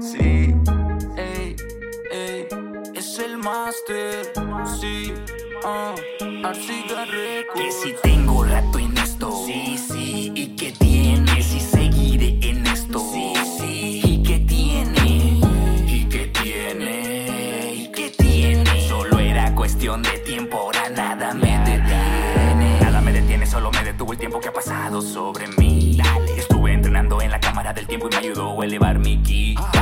sí. 0.00 0.54
Ey, 1.16 1.56
ey, 2.10 2.46
es 2.94 3.18
el 3.18 3.38
máster, 3.38 4.32
sí. 4.80 5.12
Ah, 5.64 5.94
oh, 5.94 6.46
así 6.46 6.84
Que 7.54 7.72
si 7.72 7.94
tengo 8.02 8.44
rato 8.44 8.78
en 8.78 8.96
esto, 8.98 9.32
sí, 9.46 9.76
sí. 9.76 10.32
¿Y 10.34 10.56
que 10.56 10.72
tiene 10.72 11.42
si 11.42 11.60
seguiré 11.60 12.38
en 12.42 12.66
esto? 12.66 13.00
Sí, 13.12 13.32
sí. 13.58 14.00
¿Y 14.04 14.22
que 14.22 14.38
tiene? 14.40 15.40
¿Y 15.86 16.04
que 16.08 16.26
tiene? 16.26 17.74
¿Y 17.74 17.88
que 17.90 18.10
tiene? 18.10 18.88
Solo 18.88 19.18
era 19.18 19.54
cuestión 19.54 20.02
de 20.02 20.18
tiempo, 20.18 20.58
ahora 20.58 20.88
nada 20.90 21.34
me 21.34 21.58
detiene. 21.58 22.80
Nada 22.80 23.00
me 23.00 23.12
detiene, 23.12 23.46
solo 23.46 23.70
me 23.72 23.82
detuvo 23.82 24.12
el 24.12 24.18
tiempo 24.18 24.40
que 24.40 24.48
ha 24.48 24.52
pasado 24.52 25.02
sobre 25.02 25.48
mí. 25.58 25.96
Dale. 25.96 26.38
Estuve 26.38 26.72
entrenando 26.72 27.20
en 27.20 27.30
la 27.30 27.40
cámara 27.40 27.72
del 27.72 27.86
tiempo 27.86 28.08
y 28.08 28.14
me 28.14 28.16
ayudó 28.18 28.60
a 28.60 28.64
elevar 28.64 28.98
mi 28.98 29.20
ki. 29.22 29.56
Ah 29.58 29.77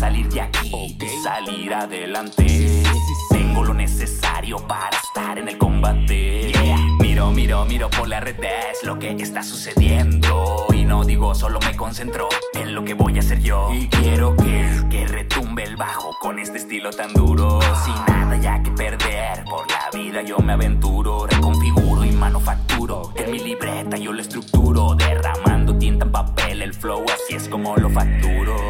salir 0.00 0.30
de 0.30 0.40
aquí 0.40 0.96
y 0.98 1.22
salir 1.22 1.74
adelante. 1.74 2.82
Tengo 3.28 3.62
lo 3.62 3.74
necesario 3.74 4.56
para 4.66 4.96
estar 4.96 5.38
en 5.38 5.46
el 5.46 5.58
combate. 5.58 6.52
Miro, 7.00 7.30
miro, 7.32 7.66
miro 7.66 7.90
por 7.90 8.08
las 8.08 8.24
redes 8.24 8.78
lo 8.82 8.98
que 8.98 9.10
está 9.10 9.42
sucediendo. 9.42 10.66
Y 10.72 10.84
no 10.84 11.04
digo, 11.04 11.34
solo 11.34 11.60
me 11.60 11.76
concentro 11.76 12.30
en 12.54 12.74
lo 12.74 12.82
que 12.82 12.94
voy 12.94 13.18
a 13.18 13.20
hacer 13.20 13.42
yo. 13.42 13.68
Y 13.74 13.88
quiero 13.88 14.34
que, 14.36 14.70
que 14.88 15.06
retumbe 15.06 15.64
el 15.64 15.76
bajo 15.76 16.16
con 16.18 16.38
este 16.38 16.56
estilo 16.56 16.90
tan 16.92 17.12
duro. 17.12 17.60
Sin 17.84 17.94
nada 18.08 18.38
ya 18.38 18.62
que 18.62 18.70
perder, 18.70 19.44
por 19.44 19.70
la 19.70 19.90
vida 19.92 20.22
yo 20.22 20.38
me 20.38 20.54
aventuro. 20.54 21.26
Reconfiguro 21.26 22.06
y 22.06 22.12
manufacturo. 22.12 23.12
En 23.16 23.30
mi 23.30 23.38
libreta 23.38 23.98
yo 23.98 24.14
lo 24.14 24.22
estructuro. 24.22 24.94
Derramando 24.94 25.76
tinta 25.76 26.06
en 26.06 26.12
papel, 26.12 26.62
el 26.62 26.72
flow 26.72 27.04
así 27.04 27.34
es 27.34 27.50
como 27.50 27.76
lo 27.76 27.90
facturo. 27.90 28.69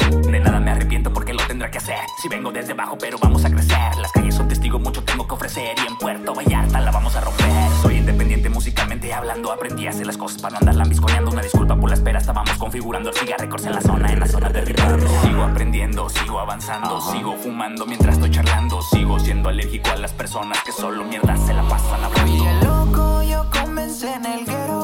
Si 2.21 2.27
vengo 2.27 2.51
desde 2.51 2.73
abajo, 2.73 2.99
pero 2.99 3.17
vamos 3.17 3.43
a 3.45 3.49
crecer. 3.49 3.95
Las 3.99 4.11
calles 4.11 4.35
son 4.35 4.47
testigo, 4.47 4.77
mucho 4.77 5.03
tengo 5.03 5.27
que 5.27 5.33
ofrecer. 5.33 5.75
Y 5.83 5.87
en 5.87 5.97
Puerto 5.97 6.35
Vallarta 6.35 6.79
la 6.79 6.91
vamos 6.91 7.15
a 7.15 7.21
romper. 7.21 7.47
Soy 7.81 7.97
independiente 7.97 8.47
musicalmente 8.47 9.11
hablando. 9.11 9.51
Aprendí 9.51 9.87
a 9.87 9.89
hacer 9.89 10.05
las 10.05 10.17
cosas 10.17 10.39
para 10.39 10.51
no 10.51 10.59
andar 10.59 10.75
lambisconeando. 10.75 11.31
Una 11.31 11.41
disculpa 11.41 11.75
por 11.75 11.89
la 11.89 11.95
espera, 11.95 12.19
estábamos 12.19 12.55
configurando 12.59 13.09
el 13.09 13.15
cigarro 13.15 13.39
records 13.39 13.65
en 13.65 13.73
la 13.73 13.81
zona, 13.81 14.13
en 14.13 14.19
la 14.19 14.27
zona 14.27 14.49
de 14.49 14.61
Ricardo. 14.61 15.07
Sigo 15.23 15.43
aprendiendo, 15.43 16.09
sigo 16.09 16.39
avanzando, 16.39 17.01
sigo 17.01 17.35
fumando 17.37 17.87
mientras 17.87 18.13
estoy 18.13 18.29
charlando. 18.29 18.83
Sigo 18.83 19.19
siendo 19.19 19.49
alérgico 19.49 19.89
a 19.89 19.95
las 19.95 20.13
personas 20.13 20.59
que 20.63 20.71
solo 20.71 21.03
mierda 21.03 21.35
se 21.37 21.55
la 21.55 21.63
pasan 21.63 22.01
Oye, 22.03 22.47
hablando. 22.47 22.85
loco, 22.85 23.23
yo 23.23 23.49
comencé 23.49 24.13
en 24.13 24.25
el 24.27 24.45
guero. 24.45 24.80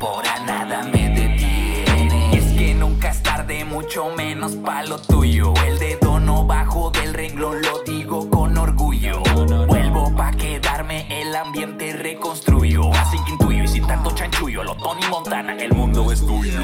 Ahora 0.00 0.38
nada 0.44 0.82
me 0.84 1.08
detiene. 1.08 2.36
Es 2.36 2.44
que 2.58 2.74
nunca 2.74 3.10
es 3.10 3.22
tarde, 3.22 3.64
mucho 3.64 4.10
menos 4.16 4.56
pa' 4.56 4.82
lo 4.84 4.98
tuyo. 4.98 5.54
El 5.66 5.78
dedo 5.78 6.20
no 6.20 6.44
bajo 6.44 6.90
del 6.90 7.14
renglón, 7.14 7.62
lo 7.62 7.82
digo 7.84 8.28
con 8.28 8.56
orgullo. 8.56 9.22
Vuelvo 9.66 10.14
pa' 10.14 10.32
quedarme, 10.32 11.06
el 11.20 11.34
ambiente 11.34 11.92
reconstruyo. 11.94 12.92
Así 12.92 13.18
que 13.24 13.32
intuyo 13.32 13.64
y 13.64 13.68
sin 13.68 13.86
tanto 13.86 14.10
chanchullo, 14.10 14.62
lo 14.64 14.74
Tony 14.76 15.06
Montana, 15.08 15.54
el 15.54 15.72
mundo 15.72 16.12
es 16.12 16.24
tuyo. 16.26 16.60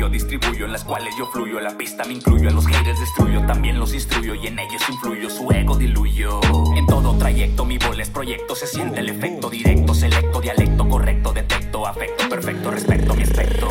Yo 0.00 0.08
distribuyo, 0.08 0.64
en 0.64 0.72
las 0.72 0.82
cuales 0.82 1.14
yo 1.18 1.26
fluyo. 1.26 1.60
La 1.60 1.76
pista 1.76 2.04
me 2.04 2.14
incluyo, 2.14 2.48
a 2.48 2.52
los 2.52 2.66
haters 2.66 2.98
destruyo. 2.98 3.44
También 3.44 3.78
los 3.78 3.92
instruyo 3.92 4.34
y 4.34 4.46
en 4.46 4.58
ellos 4.58 4.80
influyo. 4.88 5.28
Su 5.28 5.52
ego 5.52 5.76
diluyo. 5.76 6.40
En 6.74 6.86
todo 6.86 7.18
trayecto, 7.18 7.66
mi 7.66 7.76
bola 7.76 8.02
es 8.02 8.08
proyecto. 8.08 8.56
Se 8.56 8.66
siente 8.66 9.00
el 9.00 9.10
efecto 9.10 9.50
directo, 9.50 9.94
selecto, 9.94 10.40
dialecto 10.40 10.88
correcto. 10.88 11.34
Detecto, 11.34 11.86
afecto, 11.86 12.28
perfecto, 12.30 12.70
respecto 12.70 13.14
mi 13.14 13.24
aspecto. 13.24 13.68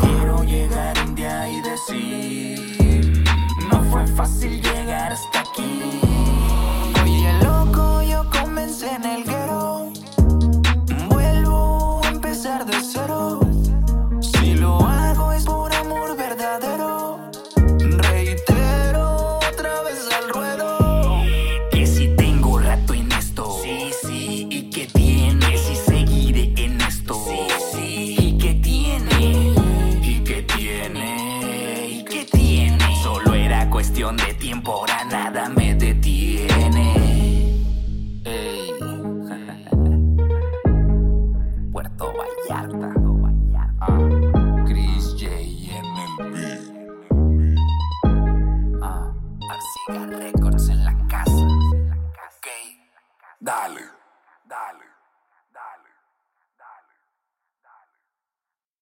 Quiero 0.00 0.44
llegar 0.44 0.96
un 1.06 1.14
día 1.14 1.46
y 1.50 1.60
decir: 1.60 3.24
No 3.70 3.82
fue 3.90 4.06
fácil 4.06 4.62
llegar 4.62 5.12
cuestión 34.06 34.16
de 34.16 34.34
tiempo, 34.34 34.72
ahora 34.72 35.04
nada 35.04 35.48
me 35.48 35.74
detiene. 35.74 36.94
Ey. 38.24 38.72
Puerto 41.72 42.12
Vallarta. 42.12 42.92
Ah, 43.80 43.98
Chris 44.66 45.16
J 45.18 45.26
en 45.26 45.86
el 45.96 46.16
beat. 46.32 46.60
Ah, 48.82 49.12
Arsiga 49.50 50.06
Records 50.18 50.68
en 50.68 50.84
la 50.84 50.94
casa. 51.08 51.32
Ok. 51.32 52.46
Dale. 53.40 53.80